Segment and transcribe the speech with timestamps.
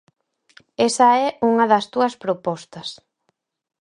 [0.87, 2.87] Esa é unha das túas propostas.